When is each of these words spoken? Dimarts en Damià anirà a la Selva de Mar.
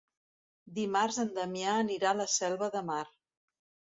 Dimarts 0.77 1.19
en 1.25 1.29
Damià 1.35 1.75
anirà 1.83 2.09
a 2.13 2.17
la 2.21 2.27
Selva 2.37 2.71
de 2.77 2.83
Mar. 2.91 3.05